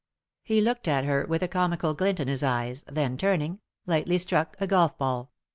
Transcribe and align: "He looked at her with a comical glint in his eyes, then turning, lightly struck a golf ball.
"He 0.41 0.61
looked 0.61 0.87
at 0.87 1.05
her 1.05 1.27
with 1.27 1.43
a 1.43 1.47
comical 1.47 1.93
glint 1.93 2.19
in 2.19 2.27
his 2.27 2.41
eyes, 2.41 2.83
then 2.87 3.17
turning, 3.17 3.59
lightly 3.85 4.17
struck 4.17 4.55
a 4.59 4.65
golf 4.65 4.97
ball. 4.97 5.31